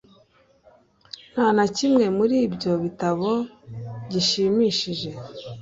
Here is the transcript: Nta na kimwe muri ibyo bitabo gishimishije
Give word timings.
Nta 1.33 1.47
na 1.55 1.65
kimwe 1.75 2.05
muri 2.17 2.35
ibyo 2.47 2.71
bitabo 2.83 3.29
gishimishije 4.11 5.09